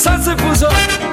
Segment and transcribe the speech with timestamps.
[0.00, 1.09] Ça c'est pour ça.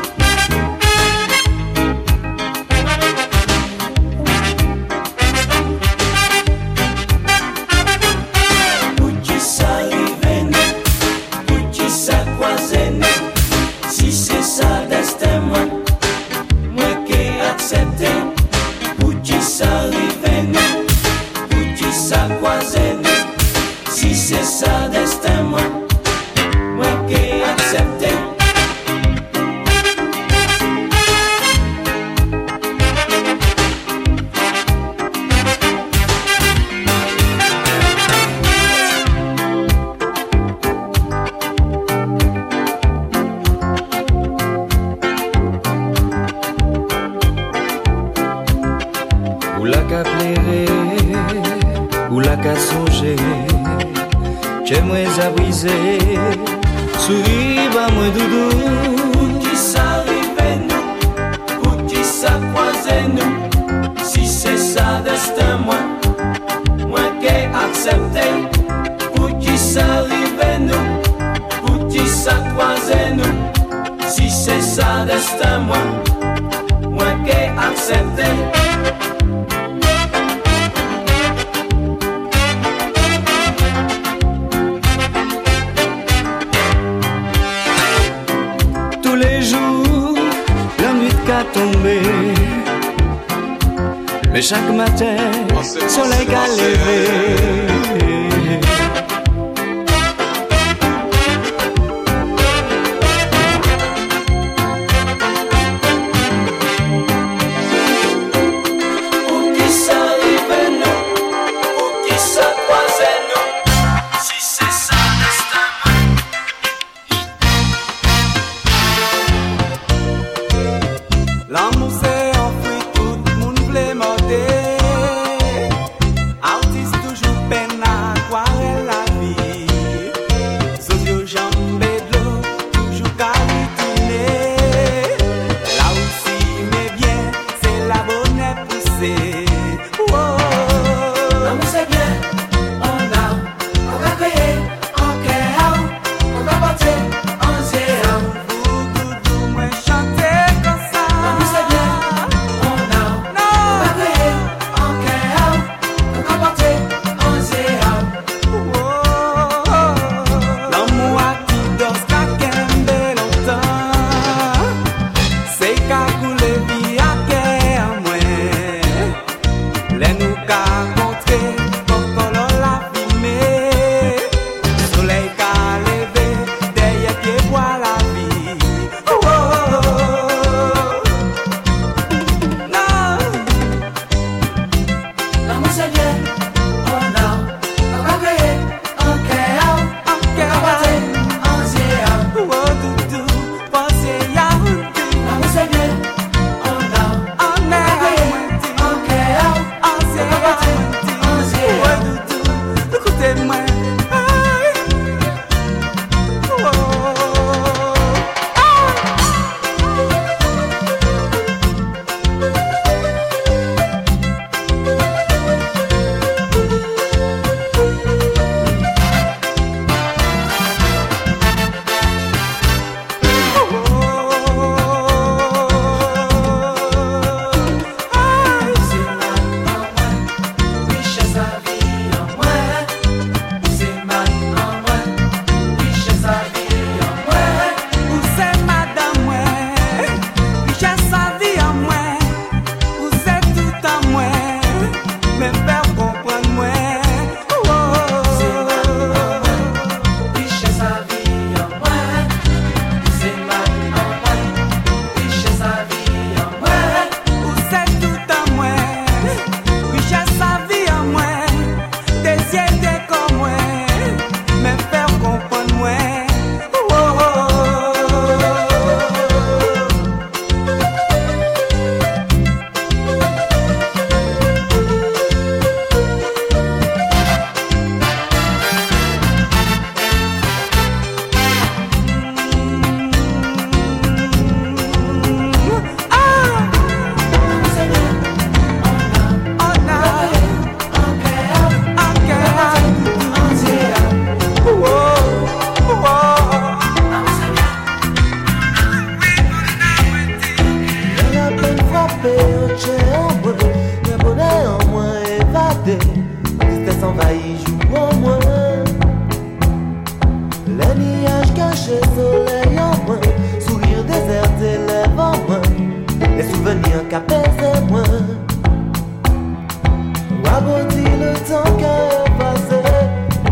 [321.48, 322.82] Sans qu'un passé,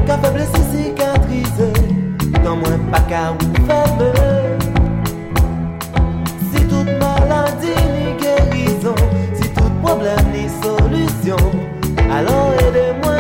[0.06, 1.72] qu'un faiblesse cicatrisée,
[2.44, 4.12] non moins pas qu'à ou faible.
[6.52, 8.96] Si toute maladie ni guérison,
[9.34, 11.38] si tout problème ni solution,
[12.12, 13.15] alors aidez-moi.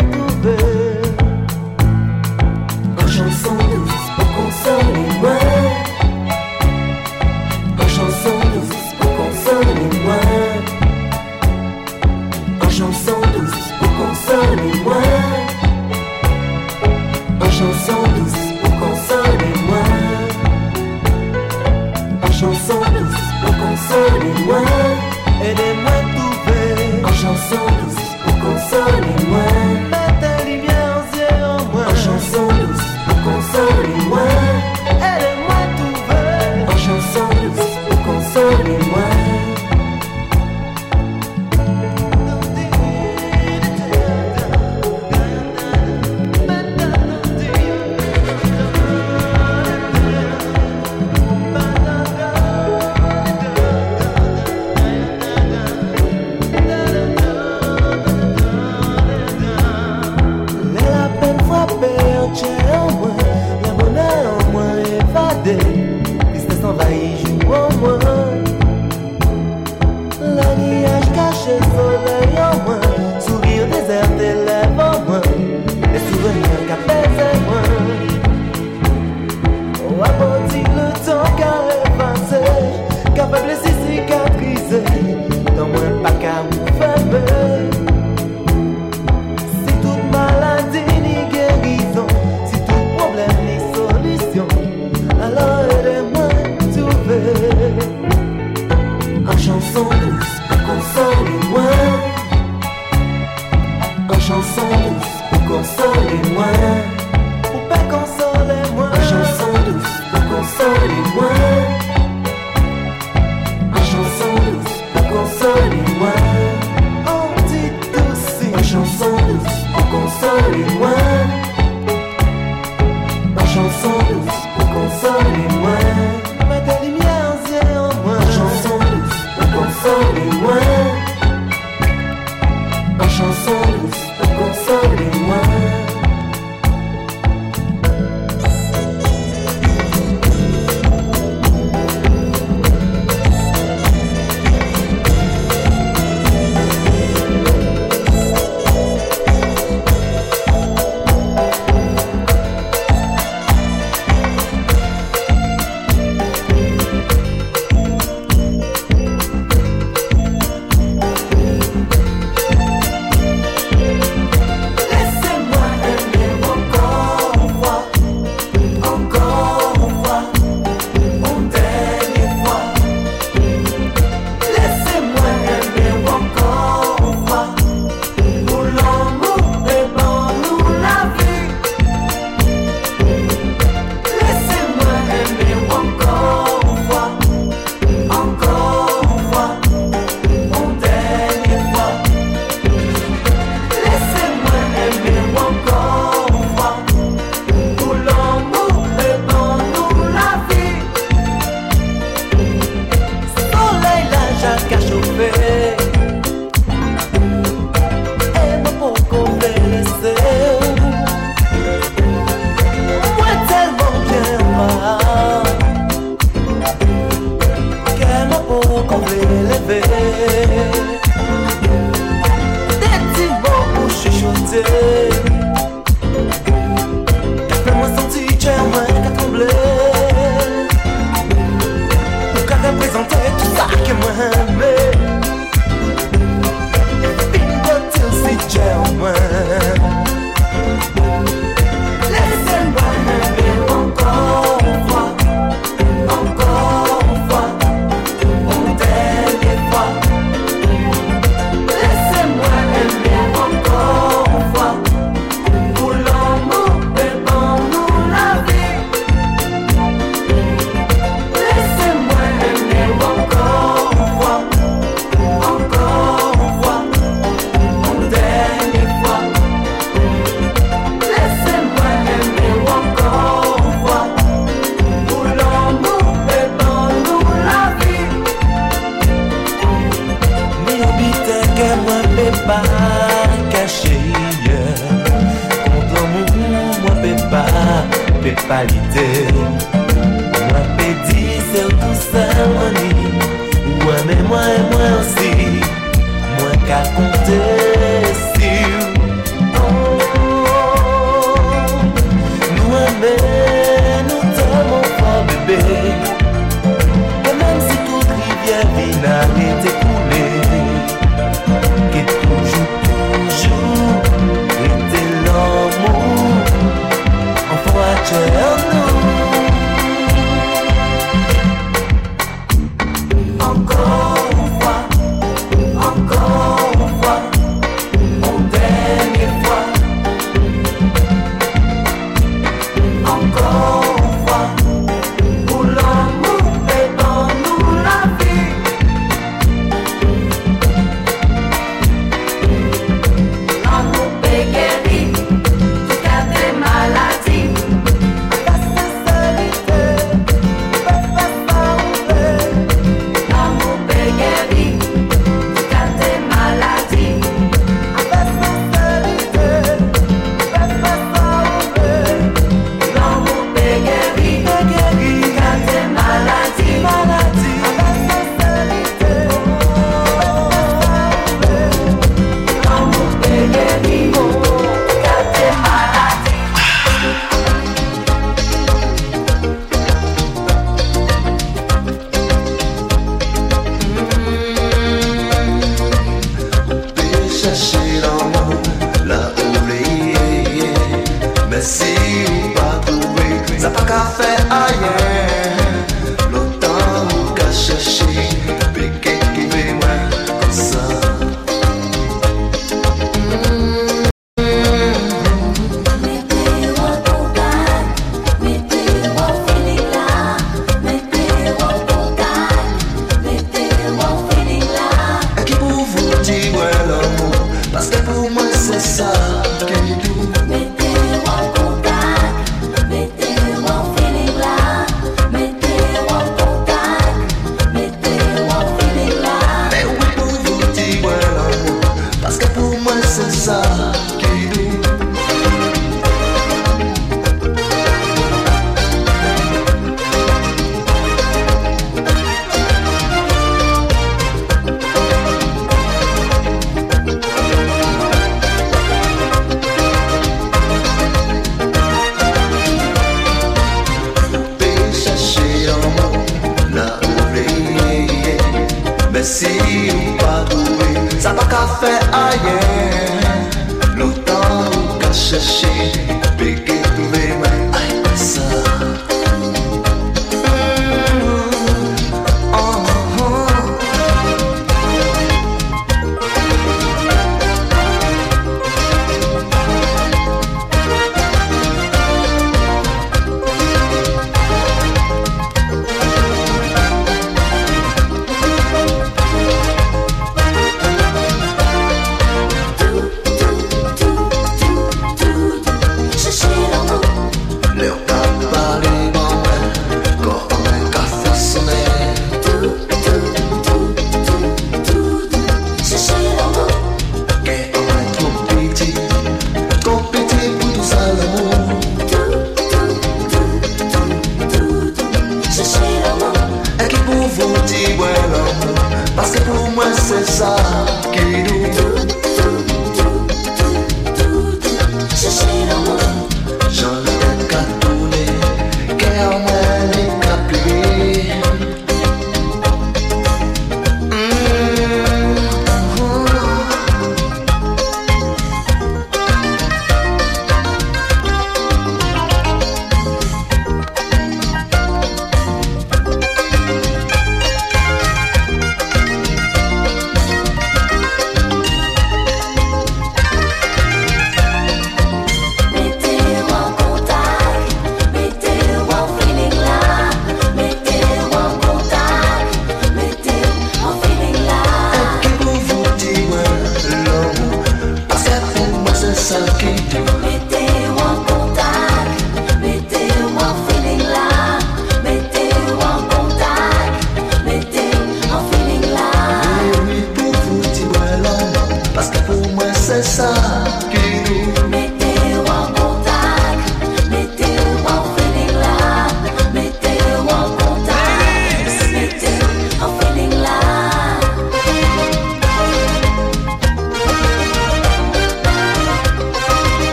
[519.76, 521.95] como é cessar, querido.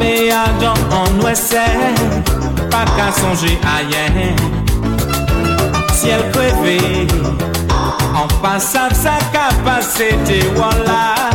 [0.00, 1.66] me ajan an wese
[2.72, 4.16] Pa ka sonje ayen
[5.92, 6.80] Siel kreve
[8.20, 11.30] An pasav sa ka pase te wala.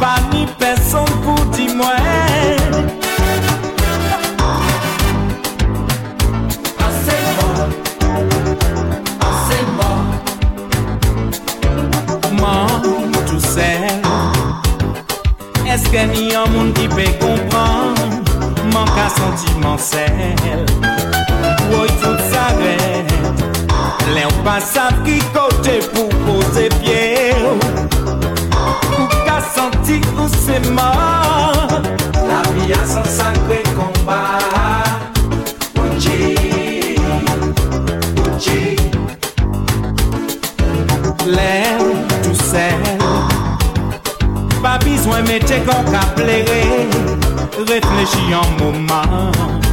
[0.00, 2.13] Pa ni peson pou di mwen
[15.94, 17.94] Gen yon moun ki pe kompran
[18.74, 20.64] Mank a sentimen sel
[21.70, 23.06] Woy tout sa ren
[24.10, 31.93] Le ou pa sav ki kote pou pose pie Ou ka senti ou se man
[45.38, 46.88] besoin mettre qu'on qu'à plairer
[47.58, 49.63] Réfléchis un moment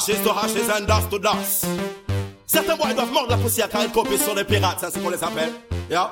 [0.00, 1.66] hashes to hashes and dust to dust.
[2.46, 5.10] Certains boys doivent mordre la poussière car ils copient sur les pirates, c'est ainsi qu'on
[5.10, 5.52] les appelle.
[5.90, 6.10] Yeah.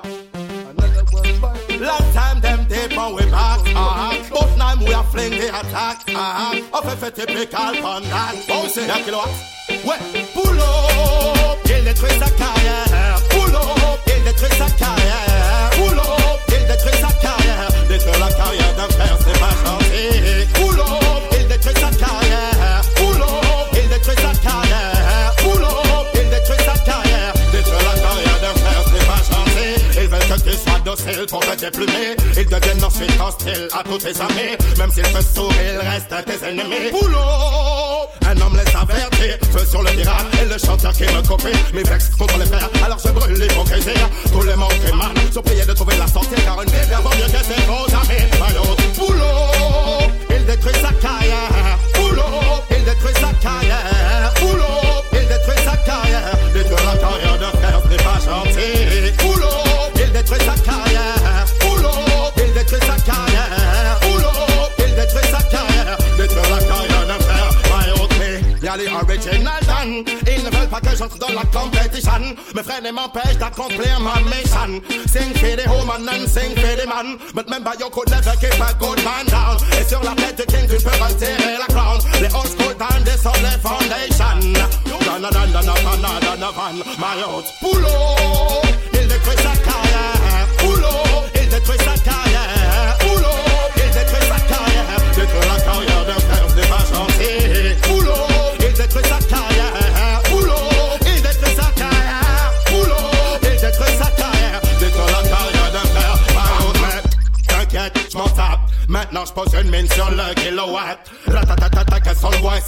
[1.81, 3.61] Long time them tape on we back.
[3.65, 4.15] Uh-huh.
[4.31, 6.53] But now we are fling the attack, ah.
[6.53, 6.93] Uh-huh.
[6.93, 7.73] If it typical
[8.11, 8.35] that.
[8.51, 9.29] Oh, say that kilowatt.
[9.85, 9.99] Ouais,
[10.35, 13.21] pull up, il détruit sa carrière.
[13.31, 15.71] Pull up, il détruit sa carrière.
[15.73, 17.69] Pull up, il détruit sa carrière.
[17.89, 19.88] Détruire la carrière d'un frère, c'est pas gentil.
[31.09, 32.17] Docile pour te déplumer.
[32.37, 34.57] Ils deviennent ensuite hostiles à tous tes amis.
[34.79, 36.89] Même s'ils te sourient, ils restent tes ennemis.
[36.93, 39.39] Up, un homme les avertit.
[39.53, 41.59] Feu sur le pirate et le chanteur qui me copie.
[41.73, 43.91] Mes vex contre les frères, alors je brûle l'hypocrisie.
[44.33, 46.41] Tous les manques émanent, sont priés de trouver la sortie.
[46.45, 48.25] Car une vie vaut mieux que ses faux amis.
[48.97, 51.79] Pull up, il détruit sa carrière.
[51.97, 54.33] Up, il détruit sa carrière.
[54.43, 56.37] Up, il détruit sa carrière.
[56.53, 58.59] Détruire la carrière d'un frère, n'est pas gentil.
[58.97, 59.68] Il
[60.19, 61.47] détruit sa carrière.
[61.61, 61.87] Pull
[62.45, 64.01] il détruit sa carrière.
[64.79, 65.99] Il détruit sa carrière.
[66.19, 68.65] La carrière d'un frère, old me.
[68.65, 70.05] Y'a les original done.
[70.27, 72.35] Ils ne veulent pas que j'entre dans la compétition.
[72.55, 74.81] Mes frères ne m'empêchent d'accomplir ma mission.
[75.07, 77.19] Sing for the woman and sing for the man.
[77.35, 79.57] But remember, you could never keep a good man down.
[79.79, 81.99] Et sur la tête du king, tu peux retirer la crown.
[82.21, 84.19] Les old school time, this on les foundations.
[86.99, 88.68] My old pull up.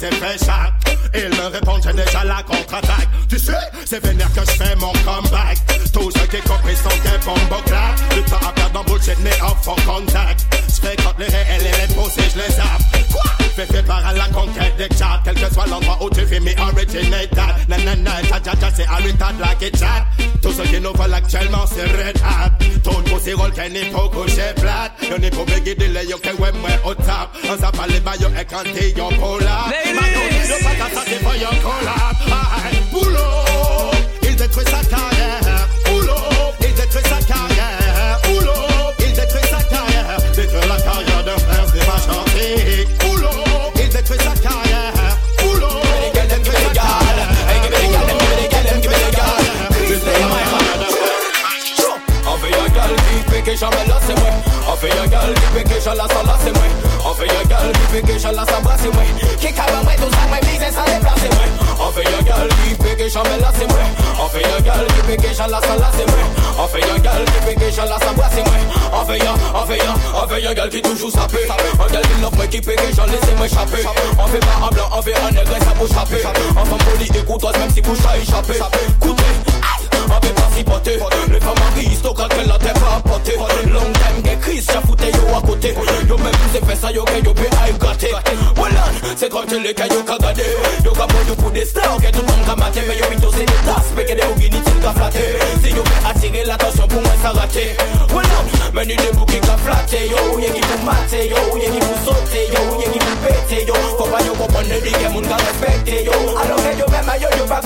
[0.01, 0.71] S'est fait chat.
[1.13, 3.09] Il me répond, j'ai déjà la contre-attaque.
[3.29, 3.53] Tu sais,
[3.85, 5.57] c'est vénère que je fais mon comeback.
[5.93, 7.93] Tous ceux qui compris sont des bombes clap.
[8.15, 10.45] Le temps à perdre dans bullshit, mais off en contact.
[10.67, 12.81] Je quand les réels et les posés, je les zappe.
[13.11, 13.23] Quoi?
[13.55, 15.21] Fais fait par à la conquête des chats.
[15.23, 17.55] Quel que soit l'endroit où tu fais me originate that.
[17.67, 18.21] Nanana,
[18.51, 20.05] ta ta ta, c'est Habitat like it chat.
[20.41, 22.51] Tous ceux qui nous veulent actuellement, c'est Red Hat.
[22.83, 24.91] Ton pussy roll, qu'elle n'est pas couché plate.
[25.09, 27.29] Y'en est pour béguer de l'œil, ok, ouais, moi, au top.
[27.49, 29.69] On s'appelle les bails, et quand t'es yon collab.
[29.69, 32.15] Maintenant, yo pas ta c'est pas yon collab.
[32.65, 33.91] Aïe, boulot,
[34.23, 35.20] il détruit sa carrière.
[54.81, 56.63] Fait un gal qui fait que j'en la sans là c'est moi
[57.05, 59.03] On fait un gal qui fait que j'en la sans bras c'est moi
[59.39, 61.45] Qui cabre moi tout ça moi business sans déplacer c'est moi
[61.77, 63.77] On fait un gal qui fait que jamais là c'est moi
[64.19, 66.23] On fait un gal qui fait que j'en la sans là c'est moi
[66.57, 68.57] On fait un gal qui fait que j'en la sans bras c'est moi
[68.91, 72.01] On fait un, on fait un, on fait un gal qui toujours sapé Un gal
[72.01, 73.85] qui love moi qui fait que j'en laisse moi échapper
[74.17, 76.25] On fait pas un blanc, on fait un nègre ça pour chapper
[76.57, 78.57] En femme polie et courtoise même si pour chat échapper
[78.97, 79.50] Écoutez,
[80.21, 80.99] aïe on peut pas s'y poter
[81.31, 83.35] Les femmes aristocrates qu'elle a t'es pas poté
[83.69, 85.73] Long time que Chris j'ai fouté yo côté
[86.07, 88.11] Yo même vous fait ça yo que yo peut aïe gâté
[88.55, 88.83] Voilà
[89.15, 90.43] c'est comme tu les que yo ka gade
[90.83, 93.05] Yo ka bon yo pour des stars que tout le monde ka mater Mais yo
[93.09, 95.83] pito c'est des tasses mais que des ogini t'il ka flatter Si yo
[98.09, 98.27] Voilà
[98.73, 102.13] mais ni des bouquets ka flatter Yo y'a qui pour mater Yo y'a qui pour
[102.15, 102.89] sauter Yo y'a
[103.27, 103.73] péter Yo
[104.05, 106.11] pas yo que moun ka respecter Yo.
[106.11, 107.61] Alors que yo même yo yo ka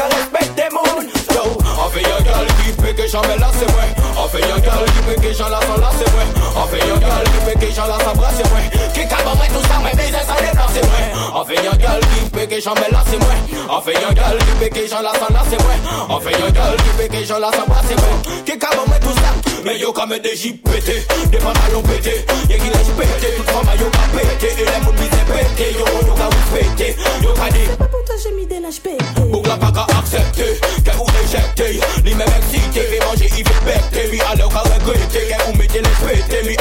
[1.33, 3.83] Yo on fait un gal qui fait que jamais là c'est moi
[4.17, 6.23] On fait un gal qui fait que j'en la sans là c'est moi
[6.55, 8.59] On fait un gal qui fait que j'en la sans bras c'est moi
[8.93, 11.99] Qui cabre moi tout ça mais business à déplacer c'est moi On fait un gal
[11.99, 13.35] qui fait que jamais là c'est moi
[13.69, 15.73] On fait un gal qui fait que j'en la sans là c'est moi
[16.09, 18.83] On fait un gal qui fait que j'en la sans bras c'est moi Qui cabre
[18.87, 23.33] moi tout ça mais yo comme des JPT Des pantalons pétés Y'a qui laisse péter
[23.35, 24.53] Toute femme yo ka pété.
[24.61, 25.73] Et les mounes misent pété.
[25.73, 26.95] Yo yo ka vous pété.
[27.23, 27.67] Yo ka dit.
[27.79, 31.05] Pourtant j'ai mis des lâches pétés Pour la pas qu'à accepter Qu'elle vous
[36.07, 36.55] réjecter Li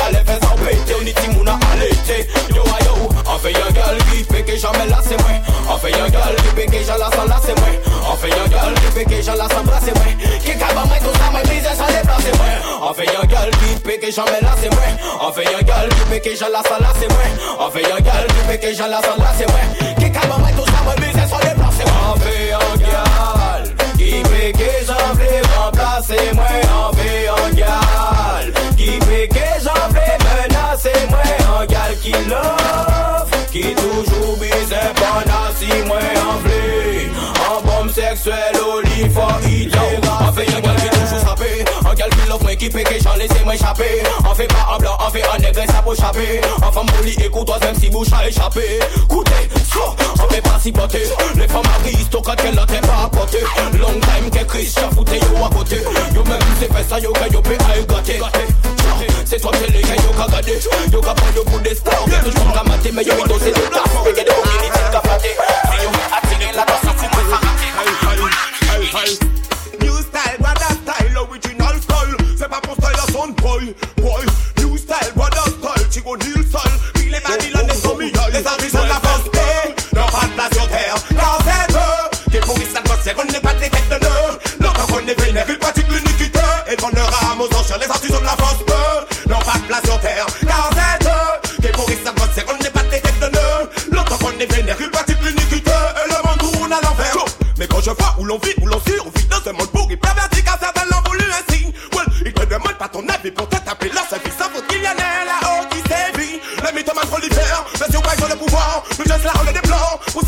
[0.97, 3.99] On dit Timouna allaité Yo a yo On fait un gal
[4.31, 5.31] fait que jamais là c'est moi
[5.69, 7.69] On fait un gal que j'en la sans là c'est moi
[8.11, 10.05] On fait un gal fait que j'en la sans bras c'est moi
[10.45, 13.89] Qui cabre moi tout ça moi business à déplacer moi On fait un gal qui
[13.89, 14.83] fait que jamais là c'est moi
[15.21, 17.19] On fait un gal la sans là c'est moi
[17.61, 20.49] On fait un gal fait que j'en la sans là c'est moi Qui cabre moi
[20.57, 22.64] tout On fait un gal
[24.45, 31.47] peke jan vle remplase mwen an ve an gal Ki peke jan vle menase mwen
[31.55, 36.61] an gal Ki love, ki toujou bize panasi mwen an vle
[37.47, 39.74] An bom seksuel ou li fo ide
[42.57, 43.89] ki peke jan lese mwen chape
[44.25, 44.79] An fe pa
[45.33, 45.67] an negre
[47.63, 48.79] zem si boucha échappé.
[49.09, 49.39] Koute,
[49.73, 51.03] so, an fe si pote
[52.67, 53.11] te pa
[53.79, 54.45] Long time yo
[56.15, 56.23] Yo yo
[59.31, 60.55] yo tele ke yo gade
[60.93, 61.75] Yo ka pon yo pou de
[62.65, 63.27] mate, yo yo
[64.93, 65.31] la farate
[68.75, 69.34] Hey, hey, New
[72.55, 74.25] pas pour style à son boy, boy.
[74.59, 76.61] New style, brother style, Chico style.
[76.97, 79.29] Les les les de la force.
[79.93, 83.15] Pas de place sur terre, car c'est eux qui pourrissent la gossière.
[83.19, 84.39] On n'est pas des têtes de nœuds.
[84.61, 86.41] L'autre qu'on est vénère, il pratique l'iniquité.
[86.71, 88.59] Et qu'on leur rame aux enchères, les artistes de la force.
[88.59, 92.45] De place sur terre, car c'est eux qui pourrissent la gossière.
[92.49, 93.71] On n'est pas des têtes de nœuds.
[93.93, 95.71] L'autre qu'on est vénère, il pratique l'iniquité.
[95.71, 97.25] Et le monde tourne à l'envers.
[97.59, 98.81] Mais quand je vois où l'on vit, où l'on
[108.99, 109.07] le pouvoir.
[109.07, 110.23] Nous juste la rôle des blancs, pour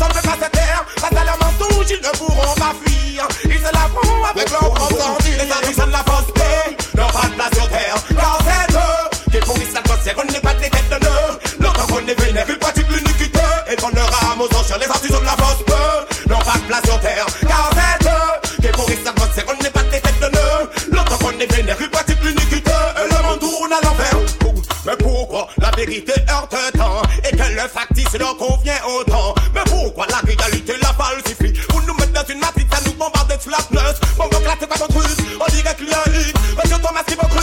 [36.97, 37.36] Parce que Thomas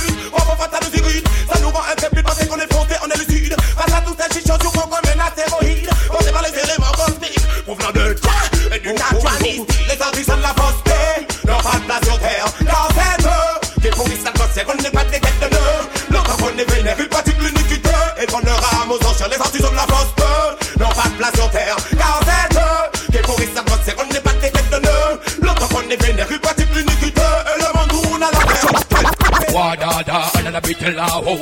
[31.25, 31.35] ho.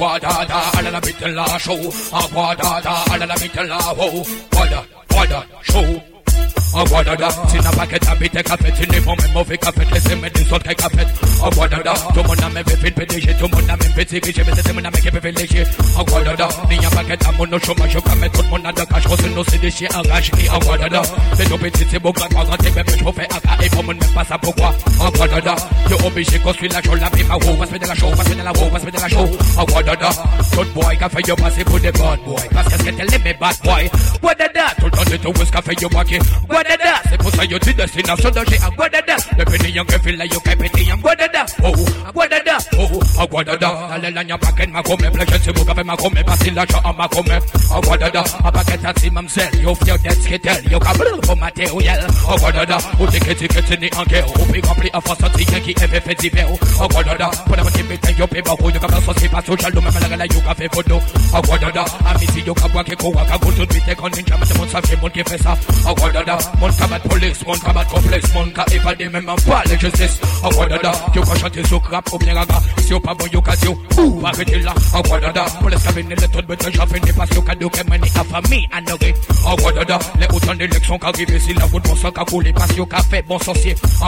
[0.00, 1.82] Wadada, alala bitela show.
[2.36, 4.24] Wadada, alala bitela ho.
[4.56, 4.80] Wada,
[5.14, 5.40] wada,
[6.70, 6.84] show.
[6.94, 11.06] Wadada, sina paquet habite café, sini mon même mauvais café, laissez-moi des autres café.
[11.56, 14.42] Wadada, tout le monde a même fait PDG, tout le monde a même fait dirigé,
[14.46, 15.64] mais c'est mon ami qui peut léger.
[15.96, 18.84] Wadada, ni un paquet à mon chômage, je peux mettre tout le monde à de
[18.84, 20.32] cash, cause nous c'est des chiens enragés.
[20.68, 21.02] Wadada,
[21.36, 23.84] c'est nos petits, c'est beau, grand, grand, grand, mais je me fais AK, et pour
[23.84, 24.74] moi, même pas ça pourquoi.
[25.18, 25.56] Wadada,
[25.88, 28.28] t'es obligé de construire la chose, la vie, ma roue, passe de la show, passe
[28.28, 29.30] de la passe de la show.
[29.74, 30.10] Wadada,
[30.52, 33.56] tout boy, qu'a fait yo passer pour des bad boy, que c'est qu'elle aimait bad
[33.64, 33.90] boy.
[34.22, 36.18] Wadada, tout le temps de tout, ce qu'a fait yo braquer.
[36.48, 36.59] Guadada,
[37.08, 39.16] c'est pour ça yo tu destination danger à Guadada.
[39.38, 41.46] Le péni yon que fil la yo que péti en Guadada.
[41.62, 41.72] Oh,
[42.14, 43.88] Guadada, oh, à Guadada.
[43.92, 46.92] Allez la nya paquet ma come, pleasure vous qui fait ma come, passer l'argent à
[46.92, 47.26] ma come.
[47.30, 51.36] À Guadada, à paquet à si mamsel, yo fier d'être sketel, yo ka brûle pour
[51.36, 52.06] matériel.
[52.28, 55.70] À Guadada, ou ticket ticket ni en guerre, ou puis rempli à force anti qui
[55.70, 56.48] est fait divers.
[56.80, 59.72] À Guadada, pour la bonne bête yo pe bako, yo ka pas sauce pas social,
[59.74, 61.00] même la gala yo ka fait photo.
[61.34, 64.58] À Guadada, à misi yo ka boire que quoi, ka go suite, quand ninja, mais
[64.58, 65.56] mon savait mon qui fait ça.
[65.86, 69.78] À Guadada, mon camat police, mon camat complexe, mon cas évadé même en pas les
[69.78, 70.18] justice.
[70.42, 73.40] En Guadada, yo ka chanter sur crap ou bien raga, si yo pas bon yo
[73.40, 74.74] ka yo, ou arrêtez là.
[74.94, 77.88] En Guadada, pour les cabines, les taux de bête, j'en fais pas yo cadeau que
[77.88, 79.14] mani à famille honorée.
[79.44, 82.86] En Guadada, les autant d'élections qu'arrivent si la route bon sang qu'a coulé, parce yo
[82.86, 83.38] ka fait bon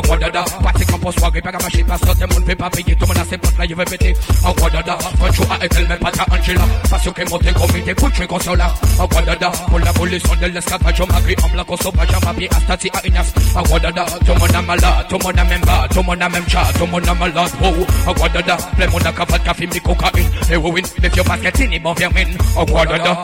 [0.02, 3.02] Guadada, parti quand pour soirée, pas qu'à marcher, pas sortir, mon fait pas payer, tout
[3.02, 4.14] le monde a ses potes là, je vais péter.
[4.44, 8.26] En Guadada, quand je à elle, même pas ta Angela, parce que monté comité, couche
[8.26, 8.74] consola.
[8.98, 12.48] En Guadada, pour la de l'esclavage, on m'a pris en blanc, sauvage, on m'a pris
[12.48, 13.32] à stati à Ignace.
[13.54, 16.02] En Guadada, tout le monde a malade, tout le monde a même bas, tout le
[16.02, 18.10] monde a même chat, tout le monde a malade, oh.
[18.10, 21.92] En Guadada, plein monde a cavale, café, mi cocaïne, héroïne, les vieux baskets, ni bon
[21.94, 22.36] vermine.
[22.56, 23.18] En Guadada.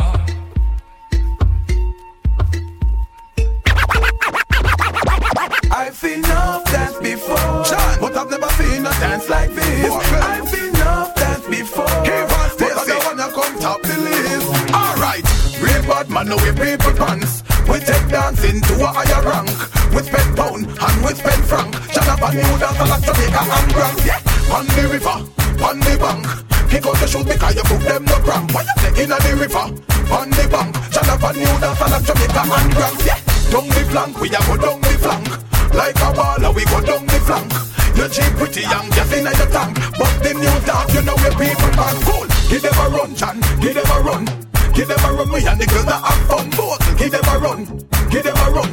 [5.70, 7.64] I've seen enough dance before,
[8.00, 9.90] but I've never seen a dance like this.
[9.90, 14.74] I've seen enough dance before, but I don't wanna come top the list.
[14.74, 15.24] Alright,
[15.62, 17.42] real bad man, no we people pants.
[17.68, 19.52] We take dancing to a higher rank.
[19.92, 21.74] We spend pound and we spend franc.
[21.92, 23.98] Shut up and new dance like Jamaica and Grand.
[24.08, 24.20] Yeah,
[24.56, 25.16] on the river,
[25.60, 26.24] on the bank.
[26.72, 28.52] Kick out the shoes because you put them no cramp.
[28.52, 29.66] What you say in the river,
[30.12, 30.72] on the bank.
[30.92, 32.98] Shut up and new dance like Jamaica and Grand.
[33.04, 33.20] Yeah,
[33.52, 35.28] down the flank, we a go down the flank.
[35.76, 37.52] Like a baller, we go down the flank.
[37.96, 39.76] You cheap pretty young, just in your tank.
[40.00, 42.26] But the new dance, you know where people are cool.
[42.48, 44.47] Give them a run, Chan, give them a run.
[44.78, 46.50] Give them a run, we and the girls that have fun.
[46.50, 47.66] Both, give them a run,
[48.14, 48.70] give them a run.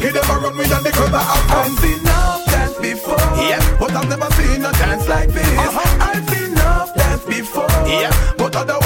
[0.00, 1.68] Give them a run, we and the girls that have fun.
[1.68, 3.20] I've seen enough dance before.
[3.36, 5.44] Yeah, but I've never seen a dance like this.
[5.44, 6.08] Uh-huh.
[6.08, 7.68] I've seen enough dance before.
[7.84, 8.80] Yeah, but other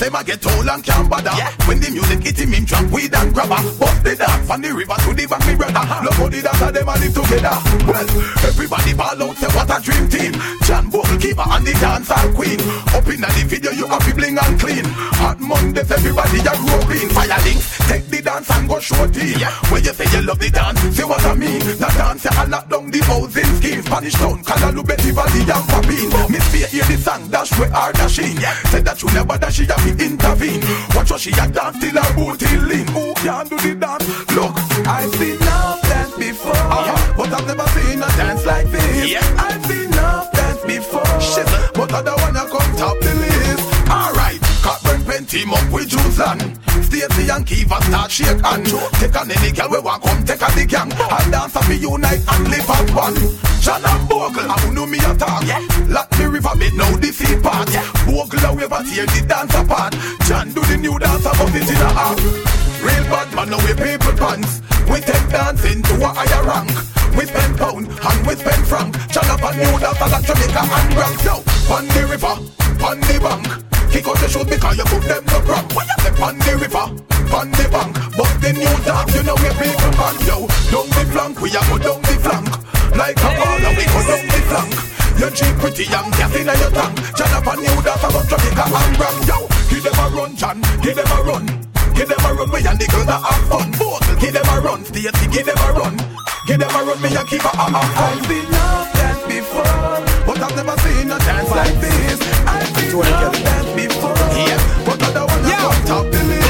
[0.00, 1.30] say my get tall and can't bother.
[1.36, 1.52] Yeah.
[1.68, 3.60] When the music hit him, him drop weed and grabber.
[3.76, 5.84] Bust the dance from the river to the bank, me brother.
[6.00, 7.56] Look how the dance them a live together.
[7.84, 8.08] Well,
[8.48, 10.32] everybody ball out, say what a dream team.
[10.64, 12.60] John Bull keeper and the dancehall queen.
[12.96, 14.86] Up in the video, you have to bling and clean.
[15.20, 17.08] Hot Mondays, everybody a roping.
[17.12, 18.08] Fire links, take
[18.40, 19.04] dance and go show.
[19.12, 19.50] Yeah.
[19.70, 21.60] When you say you love the dance, see what I mean.
[21.60, 23.82] The dance, you lock down the housing scheme.
[23.82, 26.30] Spanish town, Kalalu, Betty Valley, and Papine.
[26.30, 28.36] Miss Fear, hear the song, dash where are dashing.
[28.40, 28.54] Yeah.
[28.70, 30.60] Said that you never dash, she have to intervene.
[30.94, 32.86] Watch how she a dance till her booty lean.
[32.88, 34.06] Who can do the dance?
[34.34, 34.54] Look,
[34.86, 36.56] I've seen enough dance before.
[36.56, 37.14] uh-huh.
[37.16, 39.10] but I've never seen a dance like this.
[39.10, 39.24] Yeah.
[39.38, 41.20] I've seen enough dance before.
[41.20, 43.39] Shit, but other one a come top the list.
[45.30, 46.58] Alright, Cockburn pen team up with Juiceland.
[46.84, 48.66] Stacey and Kiva start shake and
[48.98, 50.92] Take on any girl we want come take on the gang.
[50.92, 53.16] And dance and be unite and live as one.
[53.60, 55.46] John and Bogle, I who know me attack.
[55.46, 55.60] Yeah.
[55.88, 57.70] Lock the river bed now the sea part.
[57.70, 57.86] Yeah.
[58.06, 59.94] Bogle away but tear the dance apart.
[60.26, 62.18] John do the new dance above it in a half.
[62.82, 64.62] Real bad man, now we people pants.
[64.88, 66.72] We take dancing to a higher rank.
[67.14, 68.96] We spend pound and we spend franc.
[69.12, 71.16] John up a new dance like Jamaica and rock.
[71.22, 71.36] Yo,
[71.70, 72.34] on the river,
[72.82, 73.70] on the bank.
[73.90, 75.24] Kick out the shoes because you put them.
[75.74, 76.86] What you say on the river,
[77.34, 77.92] on the bank.
[78.14, 80.16] But the new dance, you know we people pan.
[80.24, 82.48] Yo, down the flank, we a go down the flank.
[82.94, 84.72] Like a baller, we go down the flank.
[85.18, 86.96] You're cheap pretty young, gas in your tongue.
[87.18, 89.16] John up a new dance about Jamaica and rock.
[89.26, 89.38] Yo,
[89.68, 91.44] give them a run, John, give them a run.
[91.92, 93.68] Give them a run, me and the girls that have fun.
[93.76, 95.94] Both, give them a run, Stacey, give them a run.
[96.46, 97.74] Give them a run, me and keep a fun.
[97.74, 99.98] I've seen enough dance before.
[100.24, 102.29] But I've never seen a dance like this.
[102.90, 104.16] Dance before.
[104.34, 105.70] Yeah, but other one yeah.
[105.86, 106.40] top the list.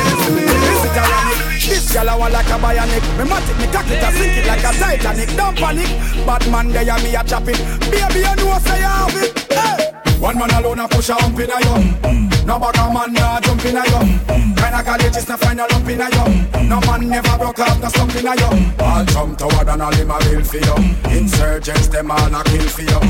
[1.68, 3.04] This gal a want like a bionic.
[3.18, 5.36] Me matic, me cock it, I sink it like a Titanic.
[5.36, 5.88] Don't panic.
[6.24, 7.58] Bad man there, and me a chop it.
[7.90, 9.52] Baby, you know say you have it.
[9.52, 10.09] Hey.
[10.20, 12.28] One man alone a push a hump in a yum.
[12.46, 14.20] No bugger man nah jump in a yum.
[14.54, 16.68] Kinda college is find a lump in a yum.
[16.68, 18.74] No man never broke up, no stump in a yum.
[18.80, 20.76] All jump toward and all him a bill for you.
[21.10, 23.00] Insurgents them all a kill for you.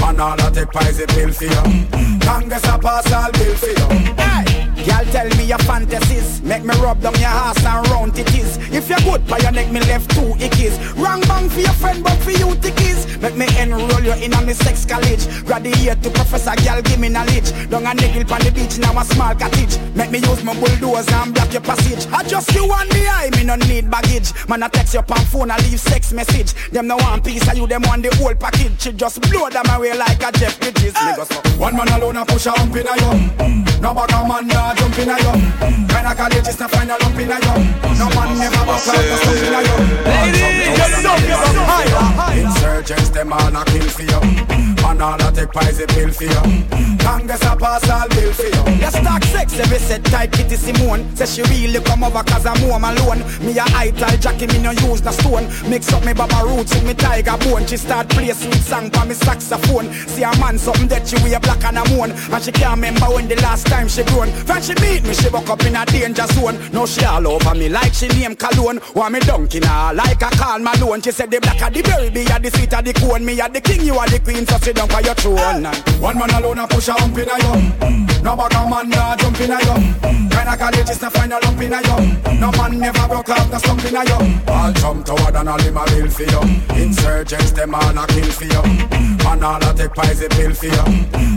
[0.00, 2.18] Man all a take pies a pill for you.
[2.20, 3.88] Congress a pass all bill for you.
[4.16, 4.77] Hey.
[4.88, 6.40] Y'all tell me your fantasies.
[6.42, 8.56] Make me rub down your ass and round it is.
[8.72, 12.02] If you're good, by your neck me left two ickies Wrong bang for your friend,
[12.02, 15.26] but for you tickies Make me enroll you in a me sex college.
[15.44, 17.50] Graduate to professor, girl give me knowledge.
[17.68, 19.76] Down a niggle on the beach, now a small cottage.
[19.94, 22.06] Make me use my bulldozer and block your passage.
[22.12, 24.32] I just you and me, I me no need baggage.
[24.48, 26.54] Man, I text your pan phone, I leave sex message.
[26.70, 28.80] Them no one piece of you, them want the whole package.
[28.80, 30.96] She just blow them away like a Jeff Bridges.
[30.96, 31.14] Hey.
[31.58, 33.64] One man alone a push a hump in a yum.
[33.82, 37.30] No bugger man, nah jump in a yum college is not find a lump in
[37.30, 37.62] a yum
[37.98, 41.20] No man never buck out the stump in a yum Ladies, just just up,
[41.70, 46.10] higher Insurgents, them all a kill for you Man all a take pies a pill
[46.10, 46.96] for you.
[47.04, 48.64] Congress a pass all bill for you.
[48.80, 51.14] You stack sex every set type Kitty Simone.
[51.14, 53.20] Say she really come over cause I'm home alone.
[53.44, 55.44] Me a high tile Jackie, me no use the stone.
[55.68, 57.66] Mix up me baba roots with me tiger bone.
[57.66, 59.92] She start play sweet song for me saxophone.
[60.08, 62.12] See a man something that she wear black and a moon.
[62.12, 64.30] And she can't remember when the last time she grown.
[64.48, 66.56] When she meet me, she woke up in a danger zone.
[66.72, 68.80] Now she all over me like she name cologne.
[68.94, 71.02] Want me dunking her like a Karl Malone.
[71.02, 73.24] She said the black of the berry, be a the sweet of the cone.
[73.24, 75.66] Me a the king, you are the queen, so sit down for your throne.
[76.00, 78.06] One man alone a push a hump in a yum.
[78.22, 79.82] No bugger man nah jump in a yum.
[80.30, 82.04] Kinda college is no find a lump in a yum.
[82.38, 84.40] No man never broke out, no stump in a yum.
[84.46, 86.42] All jump toward and all him a bill for you
[86.78, 88.62] Insurgents, them all a kill for you
[89.24, 90.86] Man all a take pies a bill for you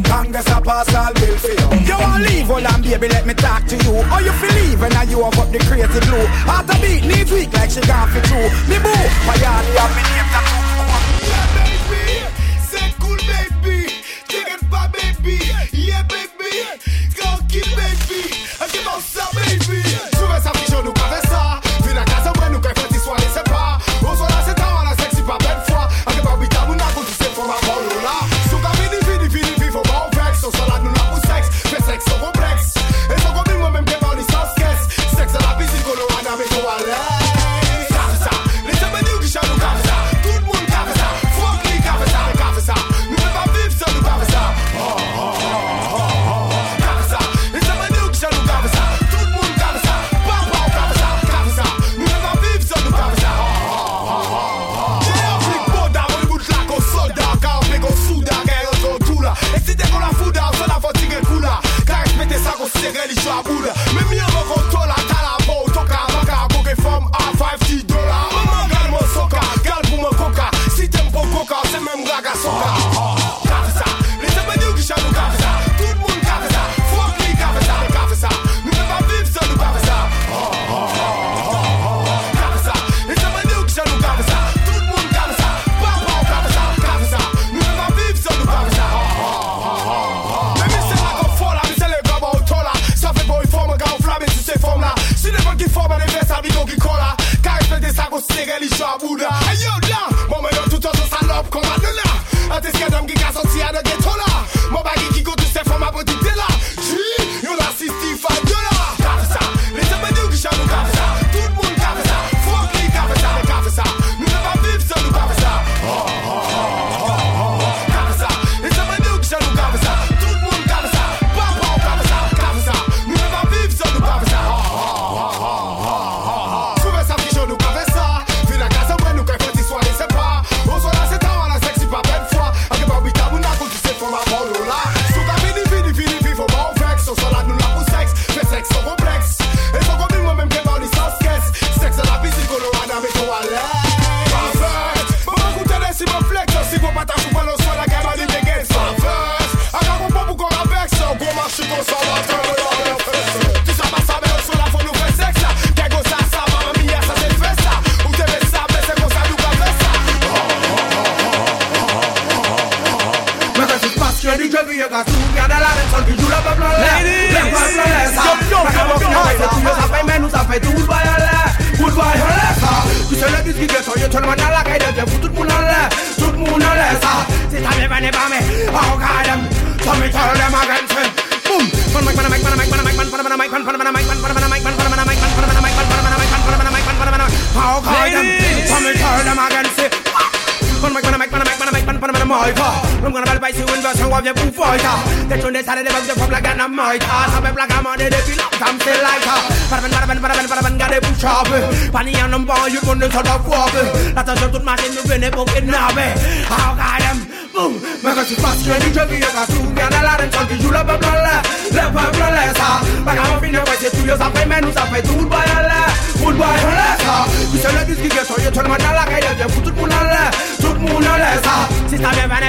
[0.06, 3.34] Congress a pass all bill for you You want leave, hold on baby, let me
[3.34, 4.02] talk to you.
[4.04, 7.32] How you feel leave and you have up the crazy glue Heart a beat, needs
[7.32, 8.94] weak like she gone for two Me boo,
[9.26, 10.62] my yard, you have me name tattoo.
[12.32, 12.41] C'est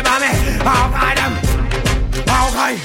[0.02, 0.26] mamy
[0.64, 1.16] Hawkeye
[2.26, 2.78] Hawkeye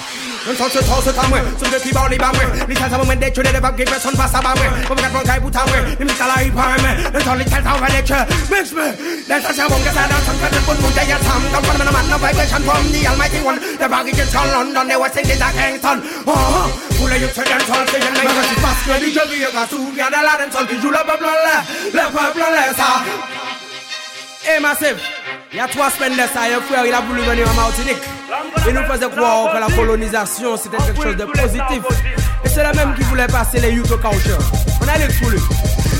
[0.47, 2.39] 人从此投身汤位，送给皮包里班位，
[2.69, 8.15] 你看他们门的绝对的把给别穿把啥班位，我们敢放开不摊位，你们打来一盘门，人从你看他们的车
[8.47, 8.95] ，mix me，
[9.27, 21.35] 来他想我们在那唱歌的不不在呀唱，当官们的满脑白白唱光的杨麦听闻，在把给人穿伦敦的我心里在开 ton，哦，不来有车人穿谁人来，我是巴斯克的这个也敢输，别的拉人穿，比如了不不了，
[21.91, 23.03] 了不不了啥，
[24.47, 24.95] 哎，massive。
[25.51, 27.97] Il y a trois semaines de ça, frère il a voulu venir en Martinique.
[28.67, 31.83] Il nous faisait croire que la colonisation c'était quelque chose de positif.
[32.43, 34.39] Et c'est la même qui voulait passer les au culture.
[34.81, 35.39] On a pour lui.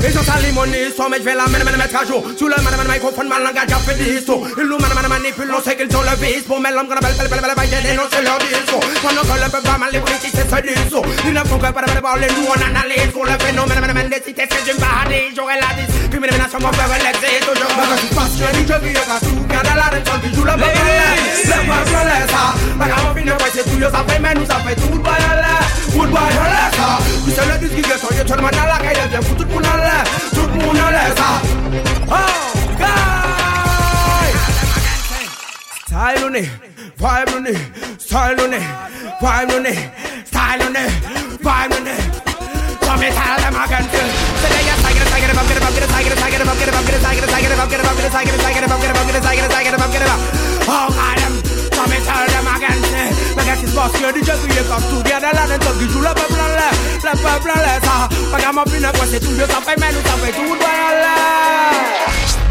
[0.04, 2.22] Et j'entends les monnaies, mais je vais la mettre à jour.
[2.38, 4.40] Sous le man, man, microphone, langage, j'ai fait des histoires.
[4.56, 6.44] Ils man, man, manipulent, on sait qu'ils ont le vice.
[6.46, 8.84] Pour mettre qu'on appelle, belle, belle, belle, belle, dénoncer leur discours.
[9.02, 11.04] Pendant que le peuple va mal, les politiques, c'est ce discours.
[11.26, 13.10] Ils ne font que pas de parler, nous on analyse.
[13.12, 15.34] Pour le phénomène, man, man, des cités, c'est une paradis.
[15.34, 17.72] J'aurais la discrimination, mon père, l'existe toujours.
[17.74, 19.18] Mais je suis passionné, je vis à
[19.58, 20.94] Mwen kade la dem chan ki jou le pe pe le
[21.50, 22.42] Le mwen je le sa
[22.78, 24.86] Mwen kade fin de fay se tou yo sa fey men nou sa fey tou
[24.92, 25.54] Wout baye le,
[25.96, 26.86] wout baye le sa
[27.24, 28.38] Mwen se le dis ki ge son yo chon
[29.10, 29.98] jem Fou tout moun an le,
[30.36, 30.92] tout moun an
[32.06, 32.38] Oh,
[32.78, 34.30] guy
[35.88, 36.42] Style ou ne,
[37.02, 37.54] vibe ou ne
[37.98, 38.62] Style ou ne,
[39.24, 39.74] vibe ou ne
[40.30, 40.86] Style ou ne,
[41.42, 41.96] vibe ou ne
[42.86, 44.67] Come me tell them again Say
[45.28, 48.12] Say they get tiger, tiger, up, get up, get tiger, tiger, up, get up, get
[48.12, 49.92] tiger, tiger, up, get up, get tiger, tiger, up, get up, get tiger, tiger, up,
[49.92, 50.20] get up.
[50.68, 51.18] Oh God.
[51.78, 55.22] So me tell them again to se passe que DJ qui est comme tout Garde
[55.22, 56.72] la dentelle qui joue le peuple en l'air
[57.04, 59.78] Le peuple en l'air ça Pas qu'à m'en finir quoi c'est tout Dieu ça fait
[59.78, 62.47] mais nous ça fait tout le boy en l'air